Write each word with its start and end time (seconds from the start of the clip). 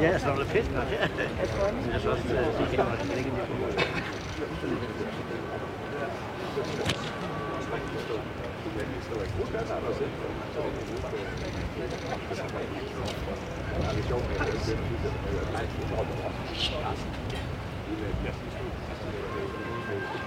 Ja, 0.00 0.18
så 0.18 0.30
er 0.30 0.36
det 0.36 0.46
fisk 0.46 0.70
også. 0.70 0.94
Ja. 0.94 1.00
Jeg 1.40 1.48
tror, 1.48 1.72
Men 1.72 1.92
jeg 1.92 2.00
så 2.00 2.10
også, 2.10 2.22
så 2.28 2.64
de 2.70 2.76
kan 2.76 2.86
også 2.86 3.04
ligge 3.14 3.30
lidt 3.30 3.46
på. 3.46 3.54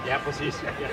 Ja, 0.06 0.18
præcis. 0.24 0.64
Ja. 0.80 0.88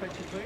23. 0.00 0.40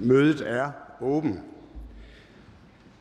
Mødet 0.00 0.50
er 0.50 0.72
åbent. 1.00 1.55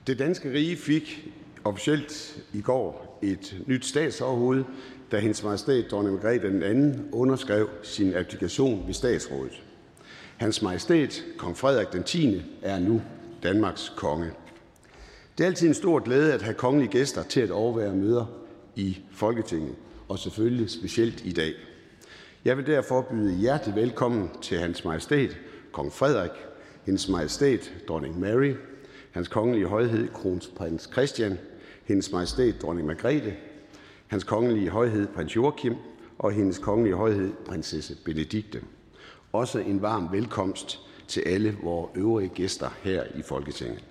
Det 0.08 0.20
danske 0.20 0.52
rige 0.52 0.78
fik 0.78 1.32
officielt 1.64 2.44
i 2.54 2.62
går 2.62 3.20
et 3.22 3.58
nyt 3.68 3.86
statsoverhoved, 3.86 4.64
da 5.12 5.20
hendes 5.20 5.44
majestæt 5.44 5.86
dronning 5.92 6.16
Margrethe 6.16 6.48
den 6.48 6.64
anden 6.64 7.10
underskrev 7.12 7.70
sin 7.84 8.14
applikation 8.14 8.88
ved 8.88 8.94
statsrådet. 8.94 9.64
Hans 10.38 10.62
majestæt, 10.62 11.24
kong 11.38 11.58
Frederik 11.58 11.94
den 11.94 12.04
10. 12.04 12.42
er 12.62 12.80
nu 12.80 13.02
Danmarks 13.44 13.94
konge. 13.98 14.32
Det 15.38 15.44
er 15.44 15.48
altid 15.48 15.68
en 15.68 15.74
stor 15.74 16.00
glæde 16.00 16.34
at 16.34 16.42
have 16.42 16.54
kongelige 16.54 16.92
gæster 16.92 17.24
til 17.24 17.42
at 17.42 17.52
overvære 17.52 17.96
møder 17.96 18.26
i 18.76 18.98
Folketinget, 19.12 19.76
og 20.08 20.20
selvfølgelig 20.20 20.70
specielt 20.70 21.26
i 21.26 21.32
dag. 21.32 21.54
Jeg 22.46 22.58
vil 22.58 22.66
derfor 22.66 23.02
byde 23.02 23.38
hjertelig 23.38 23.76
velkommen 23.76 24.30
til 24.42 24.58
hans 24.58 24.86
majestæt, 24.86 25.38
kong 25.72 25.94
Frederik, 25.94 26.32
hendes 26.86 27.10
majestæt, 27.10 27.74
dronning 27.88 28.20
Mary, 28.20 28.54
hans 29.16 29.28
kongelige 29.28 29.66
højhed, 29.66 30.08
kronprins 30.08 30.90
Christian, 30.94 31.38
hendes 31.84 32.12
majestæt, 32.12 32.62
dronning 32.62 32.88
Margrethe, 32.88 33.36
hans 34.08 34.24
kongelige 34.24 34.70
højhed, 34.70 35.08
prins 35.08 35.36
Joachim, 35.36 35.74
og 36.20 36.32
hendes 36.32 36.58
kongelige 36.58 36.96
højhed, 36.96 37.34
prinsesse 37.46 37.96
Benedikte. 38.06 38.62
Også 39.34 39.60
en 39.60 39.82
varm 39.82 40.12
velkomst 40.12 40.80
til 41.08 41.22
alle 41.26 41.58
vores 41.64 41.92
øvrige 41.96 42.30
gæster 42.30 42.70
her 42.84 43.04
i 43.16 43.22
Folketinget. 43.22 43.84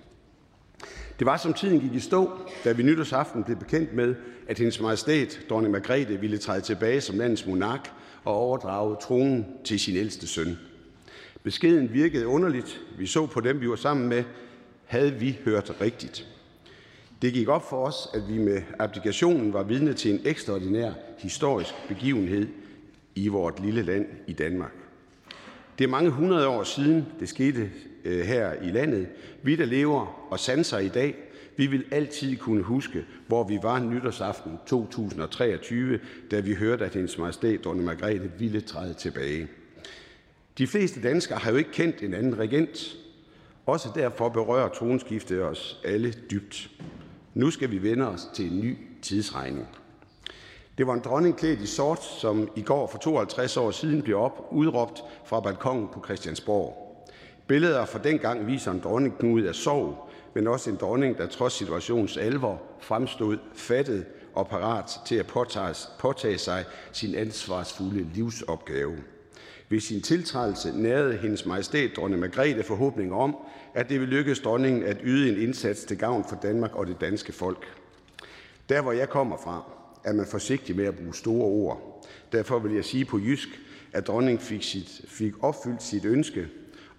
Det 1.19 1.25
var 1.25 1.37
som 1.37 1.53
tiden 1.53 1.79
gik 1.79 1.93
i 1.93 1.99
stå, 1.99 2.31
da 2.63 2.71
vi 2.71 2.83
nytårsaften 2.83 3.43
blev 3.43 3.57
bekendt 3.57 3.93
med, 3.93 4.15
at 4.47 4.57
hendes 4.57 4.81
majestæt, 4.81 5.39
dronning 5.49 5.71
Margrethe, 5.71 6.19
ville 6.19 6.37
træde 6.37 6.61
tilbage 6.61 7.01
som 7.01 7.17
landets 7.17 7.45
monark 7.45 7.91
og 8.23 8.33
overdrage 8.33 8.95
tronen 9.01 9.45
til 9.63 9.79
sin 9.79 9.95
ældste 9.95 10.27
søn. 10.27 10.57
Beskeden 11.43 11.93
virkede 11.93 12.27
underligt. 12.27 12.81
Vi 12.97 13.05
så 13.05 13.25
på 13.25 13.41
dem, 13.41 13.61
vi 13.61 13.69
var 13.69 13.75
sammen 13.75 14.09
med, 14.09 14.23
havde 14.85 15.13
vi 15.13 15.39
hørt 15.45 15.81
rigtigt. 15.81 16.27
Det 17.21 17.33
gik 17.33 17.47
op 17.47 17.69
for 17.69 17.85
os, 17.85 18.09
at 18.13 18.21
vi 18.29 18.37
med 18.37 18.61
abdikationen 18.79 19.53
var 19.53 19.63
vidne 19.63 19.93
til 19.93 20.11
en 20.11 20.21
ekstraordinær 20.25 20.91
historisk 21.17 21.73
begivenhed 21.87 22.47
i 23.15 23.27
vort 23.27 23.59
lille 23.59 23.81
land 23.81 24.05
i 24.27 24.33
Danmark. 24.33 24.71
Det 25.77 25.83
er 25.83 25.89
mange 25.89 26.09
hundrede 26.09 26.47
år 26.47 26.63
siden, 26.63 27.05
det 27.19 27.29
skete 27.29 27.71
øh, 28.05 28.25
her 28.25 28.53
i 28.53 28.69
landet. 28.69 29.07
Vi, 29.43 29.55
der 29.55 29.65
lever 29.65 30.27
og 30.31 30.39
sanser 30.39 30.77
i 30.77 30.87
dag, 30.87 31.15
vi 31.57 31.67
vil 31.67 31.85
altid 31.91 32.37
kunne 32.37 32.61
huske, 32.61 33.05
hvor 33.27 33.43
vi 33.43 33.59
var 33.63 33.79
nytårsaften 33.79 34.51
2023, 34.67 35.99
da 36.31 36.39
vi 36.39 36.53
hørte, 36.53 36.85
at 36.85 36.93
hendes 36.93 37.17
majestæt, 37.17 37.63
dronning 37.63 37.85
Margrethe, 37.85 38.31
ville 38.39 38.61
træde 38.61 38.93
tilbage. 38.93 39.47
De 40.57 40.67
fleste 40.67 41.01
danskere 41.01 41.37
har 41.37 41.51
jo 41.51 41.57
ikke 41.57 41.71
kendt 41.71 42.03
en 42.03 42.13
anden 42.13 42.39
regent. 42.39 42.97
Også 43.65 43.89
derfor 43.95 44.29
berører 44.29 44.69
tronskiftet 44.69 45.43
os 45.43 45.79
alle 45.83 46.13
dybt. 46.31 46.69
Nu 47.33 47.51
skal 47.51 47.71
vi 47.71 47.83
vende 47.83 48.07
os 48.07 48.29
til 48.33 48.51
en 48.51 48.59
ny 48.59 48.77
tidsregning. 49.01 49.67
Det 50.77 50.87
var 50.87 50.93
en 50.93 51.01
dronning 51.05 51.37
klædt 51.37 51.61
i 51.61 51.65
sort, 51.65 52.03
som 52.03 52.49
i 52.55 52.61
går 52.61 52.87
for 52.87 52.97
52 52.97 53.57
år 53.57 53.71
siden 53.71 54.01
blev 54.01 54.17
op, 54.17 54.47
udråbt 54.51 55.03
fra 55.25 55.39
balkongen 55.39 55.87
på 55.93 56.01
Christiansborg. 56.05 56.85
Billeder 57.47 57.85
fra 57.85 57.99
dengang 57.99 58.47
viser 58.47 58.71
en 58.71 58.79
dronning 58.79 59.17
knudet 59.17 59.47
af 59.47 59.55
sorg, 59.55 60.09
men 60.33 60.47
også 60.47 60.69
en 60.69 60.75
dronning, 60.75 61.17
der 61.17 61.27
trods 61.27 61.53
situationens 61.53 62.17
alvor 62.17 62.61
fremstod 62.79 63.37
fattet 63.53 64.05
og 64.33 64.47
parat 64.47 64.99
til 65.05 65.15
at 65.15 65.27
påtage, 65.27 65.87
påtage 65.99 66.37
sig 66.37 66.65
sin 66.91 67.15
ansvarsfulde 67.15 68.07
livsopgave. 68.13 68.95
Ved 69.69 69.79
sin 69.79 70.01
tiltrædelse 70.01 70.71
nærede 70.71 71.17
hendes 71.17 71.45
majestæt 71.45 71.91
dronning 71.95 72.21
Margrethe 72.21 72.63
forhåbning 72.63 73.13
om, 73.13 73.35
at 73.73 73.89
det 73.89 73.99
vil 73.99 74.07
lykkes 74.07 74.39
dronningen 74.39 74.83
at 74.83 74.97
yde 75.03 75.31
en 75.31 75.41
indsats 75.41 75.83
til 75.83 75.97
gavn 75.97 76.25
for 76.29 76.35
Danmark 76.41 76.75
og 76.75 76.87
det 76.87 77.01
danske 77.01 77.33
folk. 77.33 77.65
Der 78.69 78.81
hvor 78.81 78.91
jeg 78.91 79.09
kommer 79.09 79.37
fra, 79.37 79.71
er 80.03 80.13
man 80.13 80.25
forsigtig 80.25 80.75
med 80.75 80.85
at 80.85 80.95
bruge 80.95 81.15
store 81.15 81.45
ord. 81.45 82.05
Derfor 82.31 82.59
vil 82.59 82.73
jeg 82.73 82.85
sige 82.85 83.05
på 83.05 83.19
jysk, 83.19 83.49
at 83.93 84.07
dronningen 84.07 84.39
fik, 84.39 84.63
sit, 84.63 85.01
fik 85.07 85.43
opfyldt 85.43 85.83
sit 85.83 86.05
ønske, 86.05 86.47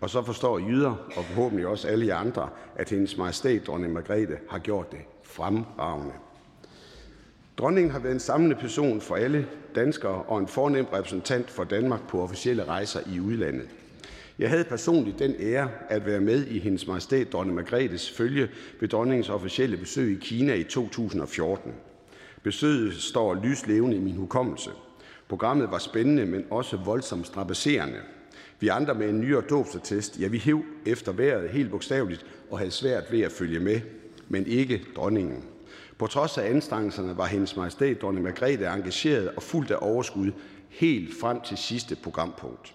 og 0.00 0.10
så 0.10 0.22
forstår 0.22 0.58
jyder, 0.58 0.90
og 1.16 1.24
forhåbentlig 1.24 1.66
også 1.66 1.88
alle 1.88 2.14
andre, 2.14 2.48
at 2.76 2.90
hendes 2.90 3.16
majestæt 3.16 3.66
dronning 3.66 3.92
Margrethe 3.92 4.36
har 4.50 4.58
gjort 4.58 4.92
det 4.92 5.00
fremragende. 5.22 6.12
Dronningen 7.58 7.90
har 7.90 7.98
været 7.98 8.14
en 8.14 8.20
samlende 8.20 8.56
person 8.56 9.00
for 9.00 9.16
alle 9.16 9.46
danskere 9.74 10.22
og 10.22 10.38
en 10.38 10.48
fornem 10.48 10.84
repræsentant 10.84 11.50
for 11.50 11.64
Danmark 11.64 12.08
på 12.08 12.22
officielle 12.22 12.64
rejser 12.64 13.00
i 13.14 13.20
udlandet. 13.20 13.68
Jeg 14.38 14.50
havde 14.50 14.64
personligt 14.64 15.18
den 15.18 15.34
ære 15.40 15.68
at 15.88 16.06
være 16.06 16.20
med 16.20 16.46
i 16.46 16.58
hendes 16.58 16.86
majestæt 16.86 17.32
dronning 17.32 17.56
Margrethes 17.56 18.10
følge 18.10 18.48
ved 18.80 18.88
dronningens 18.88 19.28
officielle 19.28 19.76
besøg 19.76 20.12
i 20.12 20.18
Kina 20.20 20.54
i 20.54 20.64
2014. 20.64 21.72
Besøget 22.42 22.94
står 22.94 23.34
lyslevende 23.34 23.96
i 23.96 24.00
min 24.00 24.16
hukommelse. 24.16 24.70
Programmet 25.28 25.70
var 25.70 25.78
spændende, 25.78 26.26
men 26.26 26.44
også 26.50 26.76
voldsomt 26.76 27.26
strapasserende. 27.26 27.98
Vi 28.60 28.68
andre 28.68 28.94
med 28.94 29.08
en 29.08 29.20
nyere 29.20 29.42
dåbsattest, 29.50 30.20
ja, 30.20 30.28
vi 30.28 30.38
hæv 30.38 30.64
efter 30.86 31.12
vejret 31.12 31.50
helt 31.50 31.70
bogstaveligt 31.70 32.26
og 32.50 32.58
havde 32.58 32.70
svært 32.70 33.12
ved 33.12 33.20
at 33.20 33.32
følge 33.32 33.60
med, 33.60 33.80
men 34.28 34.46
ikke 34.46 34.84
dronningen. 34.96 35.44
På 35.98 36.06
trods 36.06 36.38
af 36.38 36.50
anstrengelserne 36.50 37.16
var 37.16 37.26
hendes 37.26 37.56
majestæt 37.56 38.02
dronning 38.02 38.24
Margrethe 38.24 38.66
engageret 38.66 39.30
og 39.36 39.42
fuldt 39.42 39.70
af 39.70 39.78
overskud 39.80 40.32
helt 40.68 41.20
frem 41.20 41.40
til 41.40 41.56
sidste 41.56 41.96
programpunkt. 41.96 42.74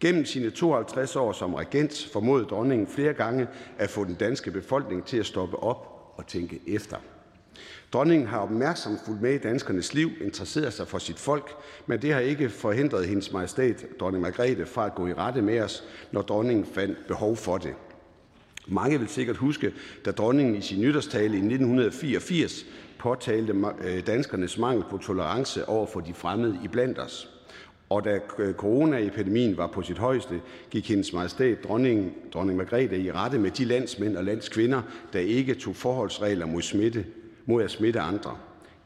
Gennem 0.00 0.24
sine 0.24 0.50
52 0.50 1.16
år 1.16 1.32
som 1.32 1.54
regent 1.54 2.08
formåede 2.12 2.44
dronningen 2.44 2.86
flere 2.86 3.12
gange 3.12 3.46
at 3.78 3.90
få 3.90 4.04
den 4.04 4.14
danske 4.14 4.50
befolkning 4.50 5.04
til 5.04 5.16
at 5.16 5.26
stoppe 5.26 5.56
op 5.56 6.12
og 6.16 6.26
tænke 6.26 6.60
efter. 6.66 6.96
Dronningen 7.92 8.28
har 8.28 8.38
opmærksomt 8.38 8.98
fulgt 9.06 9.22
med 9.22 9.34
i 9.34 9.38
danskernes 9.38 9.94
liv, 9.94 10.10
interesseret 10.20 10.72
sig 10.72 10.88
for 10.88 10.98
sit 10.98 11.18
folk, 11.18 11.50
men 11.86 12.02
det 12.02 12.12
har 12.12 12.20
ikke 12.20 12.50
forhindret 12.50 13.06
hendes 13.06 13.32
majestæt, 13.32 13.86
dronning 14.00 14.22
Margrethe, 14.22 14.66
fra 14.66 14.86
at 14.86 14.94
gå 14.94 15.06
i 15.06 15.12
rette 15.12 15.42
med 15.42 15.60
os, 15.60 15.84
når 16.12 16.22
dronningen 16.22 16.66
fandt 16.66 16.98
behov 17.08 17.36
for 17.36 17.58
det. 17.58 17.74
Mange 18.66 18.98
vil 18.98 19.08
sikkert 19.08 19.36
huske, 19.36 19.72
da 20.04 20.10
dronningen 20.10 20.56
i 20.56 20.60
sin 20.60 20.80
nytårstale 20.80 21.34
i 21.34 21.38
1984 21.38 22.66
påtalte 22.98 23.54
øh, 23.84 24.06
danskernes 24.06 24.58
mangel 24.58 24.84
på 24.90 24.98
tolerance 24.98 25.68
over 25.68 25.86
for 25.86 26.00
de 26.00 26.14
fremmede 26.14 26.58
i 26.64 26.68
blandt 26.68 26.98
os. 26.98 27.28
Og 27.88 28.04
da 28.04 28.18
øh, 28.38 28.54
coronaepidemien 28.54 29.56
var 29.56 29.66
på 29.66 29.82
sit 29.82 29.98
højeste, 29.98 30.40
gik 30.70 30.88
hendes 30.88 31.12
majestæt 31.12 31.64
dronning, 31.64 32.12
dronning 32.32 32.58
Margrethe 32.58 33.00
i 33.00 33.12
rette 33.12 33.38
med 33.38 33.50
de 33.50 33.64
landsmænd 33.64 34.16
og 34.16 34.24
landskvinder, 34.24 34.82
der 35.12 35.20
ikke 35.20 35.54
tog 35.54 35.76
forholdsregler 35.76 36.46
mod, 36.46 36.62
smitte, 36.62 37.04
mod 37.44 37.62
at 37.62 37.70
smitte 37.70 38.00
andre. 38.00 38.36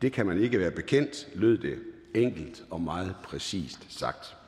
Det 0.03 0.13
kan 0.13 0.27
man 0.27 0.43
ikke 0.43 0.59
være 0.59 0.71
bekendt, 0.71 1.29
lød 1.35 1.59
det 1.59 1.79
enkelt 2.15 2.63
og 2.71 2.81
meget 2.81 3.15
præcist 3.25 3.99
sagt. 3.99 4.40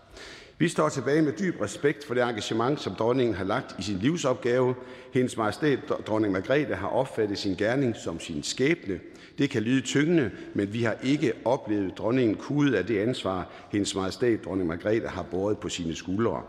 Vi 0.58 0.68
står 0.68 0.88
tilbage 0.88 1.22
med 1.22 1.32
dyb 1.32 1.60
respekt 1.60 2.06
for 2.06 2.14
det 2.14 2.22
engagement, 2.22 2.80
som 2.80 2.94
dronningen 2.94 3.34
har 3.34 3.44
lagt 3.44 3.76
i 3.78 3.82
sin 3.82 3.98
livsopgave. 3.98 4.74
Hendes 5.12 5.36
majestæt, 5.36 5.78
dronning 6.06 6.32
Margrethe, 6.32 6.74
har 6.74 6.88
opfattet 6.88 7.38
sin 7.38 7.56
gerning 7.56 7.96
som 7.96 8.20
sin 8.20 8.42
skæbne. 8.42 9.00
Det 9.38 9.50
kan 9.50 9.62
lyde 9.62 9.80
tyngende, 9.80 10.30
men 10.54 10.72
vi 10.72 10.82
har 10.82 10.96
ikke 11.02 11.32
oplevet 11.44 11.98
dronningen 11.98 12.36
kudet 12.36 12.74
af 12.74 12.86
det 12.86 12.98
ansvar, 12.98 13.48
hendes 13.70 13.94
majestæt, 13.94 14.44
dronning 14.44 14.68
Margrethe, 14.68 15.08
har 15.08 15.22
båret 15.22 15.58
på 15.58 15.68
sine 15.68 15.94
skuldre. 15.94 16.42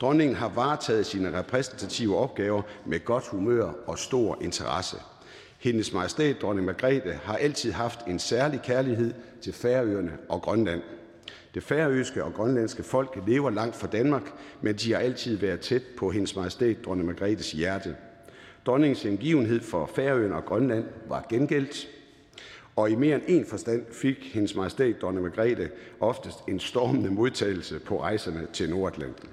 Dronningen 0.00 0.36
har 0.36 0.48
varetaget 0.48 1.06
sine 1.06 1.38
repræsentative 1.38 2.16
opgaver 2.16 2.62
med 2.86 3.04
godt 3.04 3.28
humør 3.28 3.72
og 3.86 3.98
stor 3.98 4.38
interesse. 4.40 4.96
Hendes 5.58 5.92
majestæt, 5.92 6.42
dronning 6.42 6.66
Margrethe, 6.66 7.12
har 7.24 7.36
altid 7.36 7.72
haft 7.72 8.00
en 8.06 8.18
særlig 8.18 8.60
kærlighed 8.62 9.14
til 9.42 9.52
Færøerne 9.52 10.12
og 10.28 10.42
Grønland. 10.42 10.82
Det 11.54 11.62
færøske 11.62 12.24
og 12.24 12.34
grønlandske 12.34 12.82
folk 12.82 13.18
lever 13.26 13.50
langt 13.50 13.76
fra 13.76 13.86
Danmark, 13.86 14.32
men 14.60 14.74
de 14.74 14.92
har 14.92 15.00
altid 15.00 15.36
været 15.36 15.60
tæt 15.60 15.82
på 15.96 16.10
hendes 16.10 16.36
majestæt, 16.36 16.84
dronning 16.84 17.06
Margrethes 17.06 17.52
hjerte. 17.52 17.96
Dronningens 18.66 19.04
indgivenhed 19.04 19.60
for 19.60 19.90
Færøerne 19.94 20.34
og 20.34 20.44
Grønland 20.44 20.84
var 21.08 21.26
gengældt, 21.28 21.88
og 22.76 22.90
i 22.90 22.94
mere 22.94 23.14
end 23.14 23.22
en 23.28 23.46
forstand 23.46 23.84
fik 23.92 24.30
hendes 24.34 24.54
majestæt, 24.54 25.02
dronning 25.02 25.26
Margrethe, 25.26 25.70
oftest 26.00 26.38
en 26.48 26.60
stormende 26.60 27.10
modtagelse 27.10 27.78
på 27.78 28.00
rejserne 28.00 28.46
til 28.52 28.70
Nordatlanten. 28.70 29.28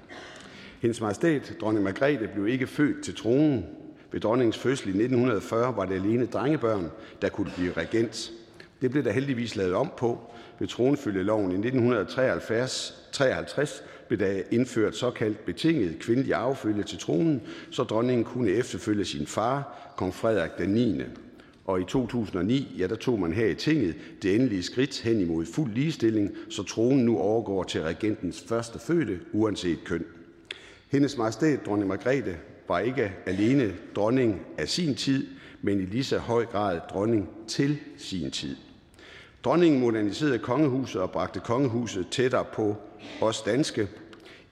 Hendes 0.80 1.00
majestæt, 1.00 1.56
dronning 1.60 1.84
Margrethe, 1.84 2.28
blev 2.34 2.48
ikke 2.48 2.66
født 2.66 3.04
til 3.04 3.14
tronen. 3.16 3.66
Ved 4.12 4.20
dronningens 4.20 4.58
fødsel 4.58 4.86
i 4.86 4.90
1940 4.90 5.76
var 5.76 5.84
det 5.84 5.94
alene 5.94 6.26
drengebørn, 6.26 6.90
der 7.22 7.28
kunne 7.28 7.50
blive 7.56 7.72
regent. 7.72 8.32
Det 8.82 8.90
blev 8.90 9.04
der 9.04 9.12
heldigvis 9.12 9.56
lavet 9.56 9.74
om 9.74 9.92
på, 9.96 10.32
ved 10.60 10.68
tronfølgeloven 10.68 11.50
i 11.50 11.54
1953 11.54 13.84
blev 14.08 14.18
der 14.18 14.42
indført 14.50 14.96
såkaldt 14.96 15.44
betinget 15.44 15.98
kvindelig 15.98 16.34
affølge 16.34 16.82
til 16.82 16.98
tronen, 16.98 17.42
så 17.70 17.82
dronningen 17.82 18.24
kunne 18.24 18.50
efterfølge 18.50 19.04
sin 19.04 19.26
far, 19.26 19.92
kong 19.96 20.14
Frederik 20.14 20.50
den 20.58 20.70
9. 20.70 21.02
Og 21.64 21.80
i 21.80 21.84
2009, 21.84 22.76
ja, 22.78 22.86
der 22.86 22.96
tog 22.96 23.20
man 23.20 23.32
her 23.32 23.46
i 23.46 23.54
tinget 23.54 23.94
det 24.22 24.34
endelige 24.34 24.62
skridt 24.62 25.00
hen 25.00 25.20
imod 25.20 25.46
fuld 25.46 25.72
ligestilling, 25.72 26.30
så 26.48 26.62
tronen 26.62 27.04
nu 27.04 27.18
overgår 27.18 27.62
til 27.62 27.82
regentens 27.82 28.44
første 28.48 28.78
fødte, 28.78 29.20
uanset 29.32 29.78
køn. 29.84 30.04
Hendes 30.88 31.16
majestæt, 31.16 31.66
dronning 31.66 31.88
Margrethe, 31.88 32.36
var 32.68 32.78
ikke 32.78 33.12
alene 33.26 33.72
dronning 33.96 34.40
af 34.58 34.68
sin 34.68 34.94
tid, 34.94 35.26
men 35.62 35.80
i 35.80 35.84
lige 35.84 36.04
så 36.04 36.18
høj 36.18 36.46
grad 36.46 36.80
dronning 36.90 37.28
til 37.48 37.78
sin 37.96 38.30
tid. 38.30 38.56
Dronningen 39.44 39.80
moderniserede 39.80 40.38
kongehuset 40.38 41.00
og 41.00 41.10
bragte 41.10 41.40
kongehuset 41.40 42.06
tættere 42.10 42.44
på 42.52 42.76
os 43.20 43.42
danske, 43.42 43.88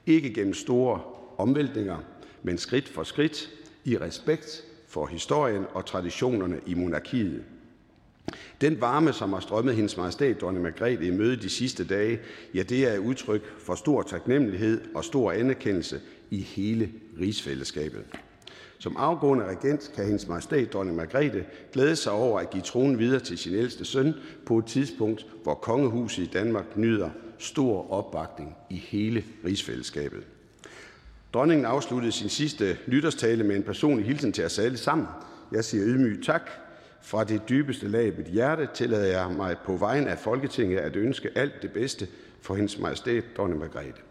ikke 0.06 0.34
gennem 0.34 0.54
store 0.54 1.00
omvæltninger, 1.38 1.96
men 2.42 2.58
skridt 2.58 2.88
for 2.88 3.02
skridt 3.02 3.50
i 3.84 3.98
respekt 3.98 4.64
for 4.88 5.06
historien 5.06 5.64
og 5.74 5.86
traditionerne 5.86 6.60
i 6.66 6.74
monarkiet. 6.74 7.42
Den 8.60 8.80
varme, 8.80 9.12
som 9.12 9.32
har 9.32 9.40
strømmet 9.40 9.74
hendes 9.74 9.96
majestæt, 9.96 10.40
dronning 10.40 10.62
Margrethe, 10.62 11.06
i 11.06 11.10
møde 11.10 11.36
de 11.36 11.48
sidste 11.48 11.84
dage, 11.84 12.20
ja, 12.54 12.62
det 12.62 12.94
er 12.94 12.98
udtryk 12.98 13.42
for 13.58 13.74
stor 13.74 14.02
taknemmelighed 14.02 14.80
og 14.94 15.04
stor 15.04 15.32
anerkendelse 15.32 16.00
i 16.30 16.40
hele 16.40 16.90
rigsfællesskabet. 17.20 18.04
Som 18.78 18.96
afgående 18.96 19.44
regent 19.44 19.92
kan 19.94 20.04
hendes 20.04 20.28
majestæt 20.28 20.72
dronning 20.72 20.96
Margrethe 20.96 21.44
glæde 21.72 21.96
sig 21.96 22.12
over 22.12 22.40
at 22.40 22.50
give 22.50 22.62
tronen 22.62 22.98
videre 22.98 23.20
til 23.20 23.38
sin 23.38 23.54
ældste 23.54 23.84
søn 23.84 24.14
på 24.46 24.58
et 24.58 24.66
tidspunkt, 24.66 25.26
hvor 25.42 25.54
kongehuset 25.54 26.22
i 26.22 26.30
Danmark 26.32 26.76
nyder 26.76 27.10
stor 27.38 27.90
opbakning 27.92 28.56
i 28.70 28.76
hele 28.76 29.24
rigsfællesskabet. 29.44 30.24
Dronningen 31.34 31.66
afsluttede 31.66 32.12
sin 32.12 32.28
sidste 32.28 32.78
nytårstale 32.86 33.44
med 33.44 33.56
en 33.56 33.62
personlig 33.62 34.06
hilsen 34.06 34.32
til 34.32 34.44
os 34.44 34.58
alle 34.58 34.78
sammen. 34.78 35.06
Jeg 35.52 35.64
siger 35.64 35.84
ydmygt 35.86 36.24
tak. 36.24 36.50
Fra 37.02 37.24
det 37.24 37.48
dybeste 37.48 37.88
lag 37.88 38.06
af 38.06 38.12
mit 38.18 38.26
hjerte 38.26 38.68
tillader 38.74 39.06
jeg 39.06 39.36
mig 39.36 39.56
på 39.64 39.76
vejen 39.76 40.08
af 40.08 40.18
Folketinget 40.18 40.78
at 40.78 40.96
ønske 40.96 41.30
alt 41.34 41.62
det 41.62 41.72
bedste 41.72 42.08
for 42.40 42.54
hendes 42.54 42.78
majestæt, 42.78 43.24
dronning 43.36 43.60
Margrethe. 43.60 44.07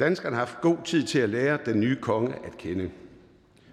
Danskerne 0.00 0.36
har 0.36 0.44
haft 0.44 0.60
god 0.60 0.76
tid 0.84 1.02
til 1.02 1.18
at 1.18 1.28
lære 1.28 1.58
den 1.66 1.80
nye 1.80 1.96
konge 1.96 2.34
at 2.46 2.56
kende. 2.58 2.90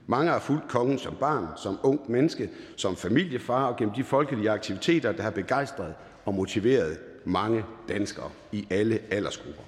Mange 0.08 0.32
har 0.32 0.40
fulgt 0.40 0.68
kongen 0.68 1.00
som 1.00 1.16
barn, 1.20 1.48
som 1.58 1.80
ung 1.84 2.12
menneske, 2.12 2.50
som 2.76 2.96
familiefar 2.96 3.66
og 3.66 3.78
gennem 3.78 3.96
de 3.96 4.04
folkelige 4.04 4.50
aktiviteter, 4.50 5.12
der 5.12 5.24
har 5.24 5.32
begejstret 5.32 5.94
og 6.26 6.34
motiveret 6.34 7.00
mange 7.26 7.64
danskere 7.90 8.30
i 8.52 8.68
alle 8.70 9.00
aldersgrupper. 9.12 9.64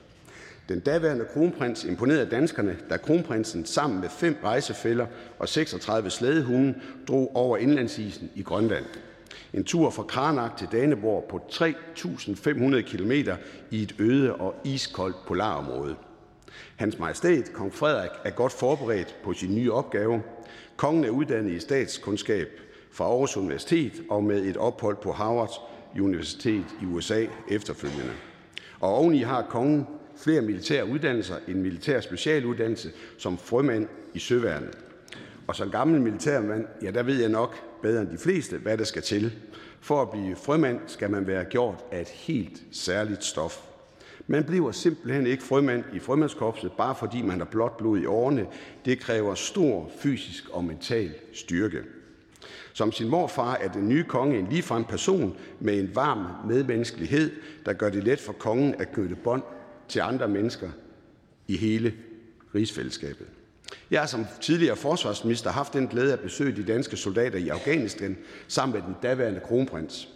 Den 0.70 0.80
daværende 0.80 1.26
kronprins 1.34 1.84
imponerede 1.84 2.30
danskerne, 2.30 2.78
da 2.90 2.98
kronprinsen 2.98 3.66
sammen 3.66 4.02
med 4.02 4.10
fem 4.10 4.38
rejsefælder 4.44 5.06
og 5.40 5.50
36 5.50 6.10
slædehunde 6.10 6.76
drog 7.08 7.36
over 7.36 7.58
indlandsisen 7.58 8.30
i 8.36 8.42
Grønland. 8.42 8.86
En 9.54 9.64
tur 9.64 9.90
fra 9.90 10.04
Karnak 10.04 10.58
til 10.58 10.68
Daneborg 10.72 11.26
på 11.30 11.42
3.500 11.52 12.82
km 12.82 13.12
i 13.72 13.84
et 13.84 13.96
øde 14.00 14.36
og 14.36 14.56
iskoldt 14.64 15.26
polarområde. 15.28 15.96
Hans 16.76 17.00
Majestæt, 17.00 17.54
kong 17.54 17.74
Frederik, 17.74 18.12
er 18.24 18.30
godt 18.30 18.52
forberedt 18.52 19.16
på 19.24 19.34
sin 19.34 19.56
nye 19.56 19.72
opgave. 19.72 20.24
Kongen 20.78 21.04
er 21.04 21.10
uddannet 21.10 21.52
i 21.52 21.60
statskundskab 21.60 22.48
fra 22.92 23.06
Aarhus 23.06 23.38
Universitet 23.38 23.94
og 24.10 24.24
med 24.24 24.46
et 24.46 24.58
ophold 24.58 24.98
på 25.02 25.12
Harvard 25.12 25.70
Universitet 26.00 26.66
i 26.82 26.86
USA 26.86 27.26
efterfølgende. 27.50 28.14
Og 28.80 28.90
oveni 28.96 29.18
har 29.18 29.42
kongen 29.50 29.88
flere 30.18 30.42
militære 30.42 30.86
uddannelser, 30.86 31.36
en 31.48 31.62
militær 31.62 32.02
specialuddannelse 32.02 32.92
som 33.18 33.38
frømand 33.38 33.88
i 34.14 34.20
Søværnet. 34.20 34.78
Og 35.48 35.56
som 35.56 35.72
gammel 35.72 36.02
militærmand, 36.02 36.66
ja, 36.82 36.92
der 36.92 37.04
ved 37.04 37.20
jeg 37.20 37.30
nok 37.30 37.82
bedre 37.82 38.02
end 38.02 38.10
de 38.10 38.18
fleste, 38.18 38.58
hvad 38.58 38.78
der 38.78 38.84
skal 38.84 39.02
til. 39.02 39.34
For 39.82 40.02
at 40.02 40.10
blive 40.10 40.36
frømand 40.36 40.80
skal 40.88 41.12
man 41.12 41.28
være 41.28 41.46
gjort 41.46 41.84
af 41.92 42.02
et 42.02 42.08
helt 42.08 42.62
særligt 42.72 43.24
stof. 43.24 43.69
Man 44.32 44.44
bliver 44.44 44.72
simpelthen 44.72 45.28
ikke 45.28 45.44
frømand 45.44 45.84
i 45.94 46.00
frømandskorpset, 46.00 46.72
bare 46.72 46.96
fordi 46.96 47.22
man 47.22 47.38
har 47.38 47.46
blåt 47.46 47.78
blod 47.78 48.00
i 48.00 48.06
årene. 48.06 48.48
Det 48.86 49.00
kræver 49.00 49.36
stor 49.36 49.92
fysisk 50.00 50.50
og 50.50 50.64
mental 50.64 51.14
styrke. 51.34 51.82
Som 52.74 52.92
sin 52.92 53.10
morfar 53.10 53.56
er 53.56 53.68
den 53.68 53.90
nye 53.90 54.04
konge 54.04 54.40
en 54.40 54.48
ligefrem 54.50 54.84
person 54.84 55.38
med 55.60 55.80
en 55.80 55.96
varm 55.96 56.48
medmenneskelighed, 56.48 57.32
der 57.66 57.74
gør 57.74 57.90
det 57.90 58.04
let 58.04 58.20
for 58.20 58.34
kongen 58.34 58.76
at 58.80 58.92
knytte 58.92 59.16
bånd 59.16 59.44
til 59.88 60.00
andre 60.00 60.28
mennesker 60.28 60.70
i 61.48 61.58
hele 61.58 61.94
rigsfællesskabet. 62.56 63.28
Jeg 63.92 64.00
har 64.00 64.08
som 64.08 64.26
tidligere 64.42 64.76
forsvarsminister 64.76 65.52
haft 65.52 65.74
den 65.74 65.88
glæde 65.88 66.14
at 66.14 66.20
besøge 66.20 66.56
de 66.56 66.64
danske 66.64 66.98
soldater 66.98 67.40
i 67.40 67.50
Afghanistan 67.50 68.18
sammen 68.48 68.74
med 68.74 68.88
den 68.88 68.96
daværende 69.04 69.40
kronprins. 69.40 70.10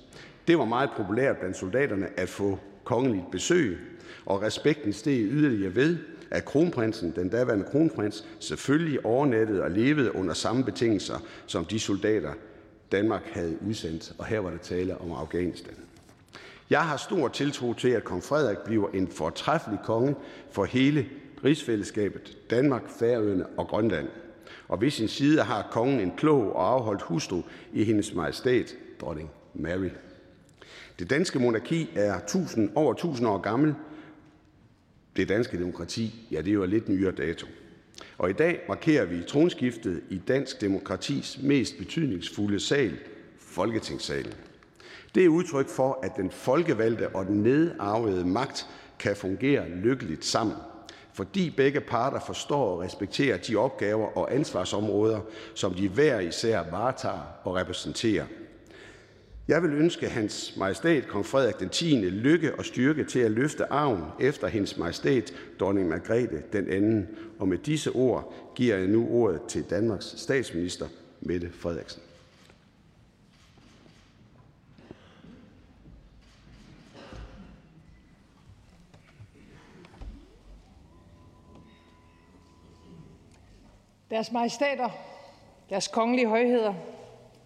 Det 0.48 0.58
var 0.58 0.66
meget 0.66 0.90
populært 0.98 1.38
blandt 1.38 1.58
soldaterne 1.58 2.20
at 2.20 2.30
få 2.30 2.60
kongeligt 2.84 3.32
besøg, 3.32 3.78
og 4.26 4.42
respekten 4.42 4.94
steg 4.94 5.26
yderligere 5.32 5.76
ved, 5.76 5.98
at 6.32 6.46
kronprinsen, 6.46 7.14
den 7.16 7.30
daværende 7.30 7.66
kronprins, 7.66 8.26
selvfølgelig 8.40 9.06
overnattede 9.06 9.64
og 9.64 9.72
levede 9.72 10.16
under 10.16 10.34
samme 10.34 10.64
betingelser 10.64 11.20
som 11.46 11.66
de 11.66 11.80
soldater, 11.80 12.34
Danmark 12.92 13.24
havde 13.26 13.58
udsendt, 13.68 14.14
og 14.18 14.26
her 14.26 14.40
var 14.40 14.50
der 14.50 14.58
tale 14.58 14.98
om 14.98 15.12
Afghanistan. 15.12 15.74
Jeg 16.70 16.82
har 16.82 16.98
stor 16.98 17.28
tiltro 17.28 17.74
til, 17.74 17.90
at 17.90 18.04
kong 18.04 18.24
Frederik 18.24 18.58
bliver 18.58 18.90
en 18.90 19.08
fortræffelig 19.08 19.80
konge 19.84 20.16
for 20.52 20.66
hele 20.66 21.06
rigsfællesskabet, 21.44 22.38
Danmark, 22.50 22.90
Færøerne 23.00 23.46
og 23.58 23.68
Grønland. 23.68 24.08
Og 24.68 24.82
ved 24.82 24.90
sin 24.90 25.08
side 25.08 25.42
har 25.42 25.68
kongen 25.72 26.00
en 26.00 26.14
klog 26.18 26.56
og 26.56 26.74
afholdt 26.74 27.02
hustru 27.02 27.42
i 27.74 27.84
hendes 27.84 28.14
majestæt, 28.14 28.76
dronning 29.02 29.30
Mary. 29.54 29.90
Det 31.00 31.10
danske 31.10 31.40
monarki 31.40 31.90
er 31.96 32.16
1000, 32.18 32.72
over 32.76 32.94
1000 32.94 33.28
år 33.28 33.38
gammel. 33.38 33.76
Det 35.16 35.30
danske 35.30 35.60
demokrati, 35.60 36.28
ja, 36.32 36.38
det 36.38 36.48
er 36.48 36.54
jo 36.54 36.66
lidt 36.66 36.90
nyere 36.90 37.12
dato. 37.12 37.48
Og 38.18 38.30
i 38.30 38.34
dag 38.34 38.60
markerer 38.68 39.06
vi 39.06 39.24
tronskiftet 39.28 40.02
i 40.10 40.18
dansk 40.28 40.62
demokratis 40.62 41.40
mest 41.44 41.78
betydningsfulde 41.78 42.60
sal, 42.60 42.98
Folketingssalen. 43.40 44.34
Det 45.16 45.26
er 45.26 45.30
udtryk 45.30 45.70
for, 45.70 46.00
at 46.04 46.12
den 46.16 46.32
folkevalgte 46.32 47.10
og 47.10 47.26
den 47.26 47.44
nedarvede 47.44 48.26
magt 48.26 48.68
kan 49.00 49.16
fungere 49.16 49.70
lykkeligt 49.70 50.26
sammen, 50.26 50.56
fordi 51.14 51.50
begge 51.50 51.82
parter 51.82 52.20
forstår 52.20 52.66
og 52.66 52.80
respekterer 52.80 53.38
de 53.38 53.56
opgaver 53.56 54.18
og 54.18 54.36
ansvarsområder, 54.36 55.20
som 55.56 55.74
de 55.74 55.90
hver 55.90 56.20
især 56.20 56.64
varetager 56.72 57.40
og 57.44 57.56
repræsenterer. 57.56 58.26
Jeg 59.48 59.64
vil 59.64 59.74
ønske 59.74 60.10
hans 60.10 60.54
majestæt, 60.58 61.08
kong 61.08 61.26
Frederik 61.26 61.60
den 61.60 61.70
10. 61.70 61.96
lykke 61.96 62.56
og 62.56 62.66
styrke 62.66 63.04
til 63.04 63.20
at 63.20 63.32
løfte 63.32 63.66
arven 63.66 64.04
efter 64.20 64.48
hendes 64.48 64.78
majestæt, 64.78 65.34
dronning 65.60 65.90
Margrethe 65.90 66.44
den 66.54 66.70
anden. 66.70 67.08
Og 67.40 67.48
med 67.48 67.58
disse 67.58 67.92
ord 67.92 68.34
giver 68.56 68.78
jeg 68.78 68.88
nu 68.88 69.08
ordet 69.10 69.42
til 69.48 69.70
Danmarks 69.70 70.06
statsminister, 70.18 70.88
Mette 71.22 71.52
Frederiksen. 71.52 72.02
Deres 84.10 84.32
majestæter, 84.32 84.90
deres 85.70 85.88
kongelige 85.88 86.28
højheder, 86.28 86.74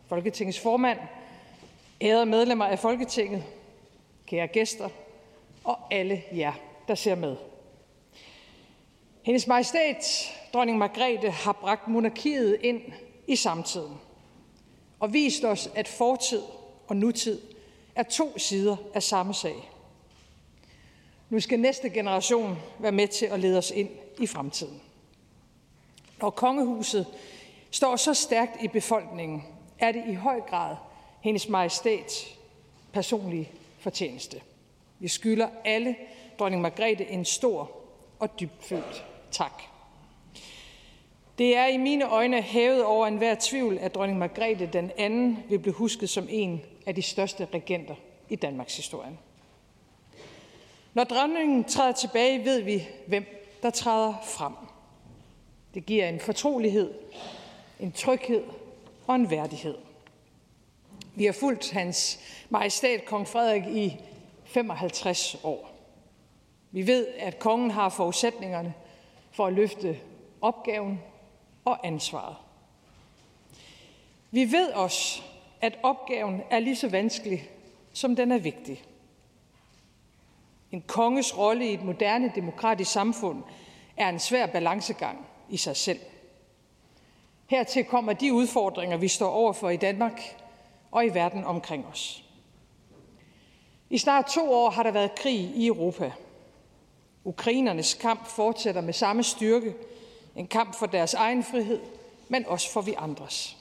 Folketingets 0.07 0.59
formand, 0.59 0.99
ærede 2.01 2.25
medlemmer 2.25 2.65
af 2.65 2.79
Folketinget, 2.79 3.43
kære 4.25 4.47
gæster 4.47 4.89
og 5.63 5.77
alle 5.91 6.23
jer, 6.31 6.53
der 6.87 6.95
ser 6.95 7.15
med. 7.15 7.35
Hendes 9.23 9.47
majestæt, 9.47 10.33
dronning 10.53 10.77
Margrethe, 10.77 11.31
har 11.31 11.51
bragt 11.51 11.87
monarkiet 11.87 12.57
ind 12.61 12.81
i 13.27 13.35
samtiden 13.35 13.97
og 14.99 15.13
vist 15.13 15.43
os, 15.43 15.69
at 15.75 15.87
fortid 15.87 16.41
og 16.87 16.95
nutid 16.95 17.41
er 17.95 18.03
to 18.03 18.37
sider 18.37 18.75
af 18.93 19.03
samme 19.03 19.33
sag. 19.33 19.71
Nu 21.29 21.39
skal 21.39 21.59
næste 21.59 21.89
generation 21.89 22.57
være 22.79 22.91
med 22.91 23.07
til 23.07 23.25
at 23.25 23.39
lede 23.39 23.57
os 23.57 23.71
ind 23.71 23.89
i 24.19 24.27
fremtiden. 24.27 24.81
Når 26.21 26.29
kongehuset 26.29 27.05
står 27.71 27.95
så 27.95 28.13
stærkt 28.13 28.63
i 28.63 28.67
befolkningen, 28.67 29.43
er 29.79 29.91
det 29.91 30.03
i 30.07 30.13
høj 30.13 30.41
grad 30.41 30.75
hendes 31.21 31.49
majestæt 31.49 32.37
personlige 32.93 33.51
fortjeneste. 33.79 34.41
Vi 34.99 35.07
skylder 35.07 35.49
alle 35.65 35.95
dronning 36.39 36.61
Margrethe 36.61 37.05
en 37.05 37.25
stor 37.25 37.71
og 38.19 38.39
dybfølt 38.39 39.05
tak. 39.31 39.61
Det 41.37 41.57
er 41.57 41.65
i 41.65 41.77
mine 41.77 42.09
øjne 42.09 42.41
hævet 42.41 42.83
over 42.83 43.07
enhver 43.07 43.35
tvivl, 43.39 43.77
at 43.77 43.95
dronning 43.95 44.19
Margrethe 44.19 44.69
den 44.73 44.91
anden 44.97 45.43
vil 45.49 45.59
blive 45.59 45.73
husket 45.73 46.09
som 46.09 46.27
en 46.29 46.61
af 46.85 46.95
de 46.95 47.01
største 47.01 47.47
regenter 47.53 47.95
i 48.29 48.35
Danmarks 48.35 48.77
historie. 48.77 49.17
Når 50.93 51.03
dronningen 51.03 51.63
træder 51.63 51.91
tilbage, 51.91 52.45
ved 52.45 52.61
vi, 52.61 52.87
hvem 53.07 53.25
der 53.63 53.69
træder 53.69 54.13
frem. 54.23 54.53
Det 55.73 55.85
giver 55.85 56.09
en 56.09 56.19
fortrolighed, 56.19 56.93
en 57.79 57.91
tryghed 57.91 58.43
og 59.07 59.15
en 59.15 59.29
værdighed. 59.29 59.75
Vi 61.17 61.25
har 61.25 61.31
fulgt 61.31 61.71
hans 61.71 62.19
majestæt 62.49 63.05
kong 63.05 63.27
Frederik 63.27 63.63
i 63.67 63.97
55 64.45 65.37
år. 65.43 65.71
Vi 66.71 66.87
ved, 66.87 67.07
at 67.07 67.39
kongen 67.39 67.71
har 67.71 67.89
forudsætningerne 67.89 68.73
for 69.31 69.47
at 69.47 69.53
løfte 69.53 69.99
opgaven 70.41 70.99
og 71.65 71.87
ansvaret. 71.87 72.35
Vi 74.31 74.51
ved 74.51 74.71
også, 74.71 75.21
at 75.61 75.79
opgaven 75.83 76.41
er 76.49 76.59
lige 76.59 76.75
så 76.75 76.89
vanskelig, 76.89 77.49
som 77.93 78.15
den 78.15 78.31
er 78.31 78.39
vigtig. 78.39 78.83
En 80.71 80.81
konges 80.87 81.37
rolle 81.37 81.69
i 81.69 81.73
et 81.73 81.83
moderne 81.83 82.31
demokratisk 82.35 82.91
samfund 82.91 83.43
er 83.97 84.09
en 84.09 84.19
svær 84.19 84.45
balancegang 84.45 85.25
i 85.49 85.57
sig 85.57 85.75
selv. 85.75 85.99
Hertil 87.47 87.85
kommer 87.85 88.13
de 88.13 88.33
udfordringer, 88.33 88.97
vi 88.97 89.07
står 89.07 89.29
overfor 89.29 89.69
i 89.69 89.77
Danmark 89.77 90.21
og 90.91 91.05
i 91.05 91.09
verden 91.09 91.43
omkring 91.43 91.85
os. 91.85 92.23
I 93.89 93.97
snart 93.97 94.25
to 94.25 94.53
år 94.53 94.69
har 94.69 94.83
der 94.83 94.91
været 94.91 95.15
krig 95.15 95.39
i 95.39 95.67
Europa. 95.67 96.11
Ukrainernes 97.23 97.93
kamp 97.93 98.27
fortsætter 98.27 98.81
med 98.81 98.93
samme 98.93 99.23
styrke. 99.23 99.75
En 100.35 100.47
kamp 100.47 100.75
for 100.75 100.85
deres 100.85 101.13
egen 101.13 101.43
frihed, 101.43 101.79
men 102.27 102.45
også 102.45 102.71
for 102.71 102.81
vi 102.81 102.93
andres. 102.97 103.57